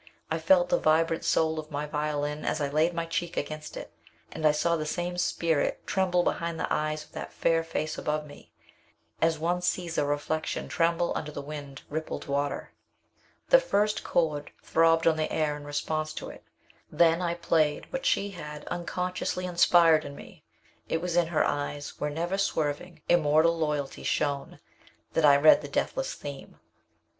I 0.31 0.39
felt 0.39 0.69
the 0.69 0.79
vibrant 0.79 1.23
soul 1.23 1.59
of 1.59 1.69
my 1.69 1.85
violin 1.85 2.43
as 2.43 2.59
I 2.59 2.69
laid 2.69 2.91
my 2.91 3.05
cheek 3.05 3.37
against 3.37 3.77
it, 3.77 3.93
and 4.31 4.47
I 4.47 4.51
saw 4.51 4.75
the 4.75 4.83
same 4.87 5.15
spirit 5.19 5.85
tremble 5.85 6.23
behind 6.23 6.59
the 6.59 6.65
eyes 6.73 7.03
of 7.03 7.11
the 7.11 7.27
fair 7.29 7.63
face 7.63 7.99
above 7.99 8.25
me, 8.25 8.51
as 9.21 9.37
one 9.37 9.61
sees 9.61 9.99
a 9.99 10.05
reflection 10.07 10.67
tremble 10.67 11.13
under 11.15 11.31
the 11.31 11.39
wind 11.43 11.83
rippled 11.87 12.25
water. 12.27 12.71
The 13.49 13.59
first 13.59 14.03
chord 14.03 14.49
throbbed 14.63 15.05
on 15.05 15.17
the 15.17 15.31
air 15.31 15.55
in 15.55 15.65
response 15.65 16.13
to 16.13 16.29
it. 16.31 16.43
Then 16.91 17.21
I 17.21 17.35
played 17.35 17.85
what 17.93 18.03
she 18.03 18.31
had 18.31 18.65
unconsciously 18.69 19.45
inspired 19.45 20.03
in 20.03 20.15
me. 20.15 20.43
It 20.89 20.99
was 20.99 21.15
in 21.15 21.27
her 21.27 21.45
eyes, 21.45 21.99
where 22.01 22.09
never 22.09 22.39
swerving, 22.39 23.03
immortal 23.07 23.55
loyalty 23.55 24.01
shone, 24.01 24.59
that 25.13 25.25
I 25.25 25.35
read 25.37 25.61
the 25.61 25.67
deathless 25.67 26.15
theme. 26.15 26.57